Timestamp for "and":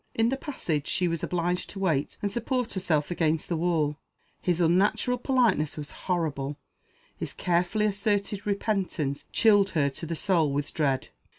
2.23-2.31